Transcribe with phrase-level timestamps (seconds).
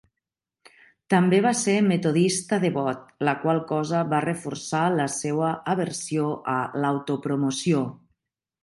[1.13, 7.87] També va ser metodista devot, la qual cosa va reforçar la seva aversió a l'autopromoció.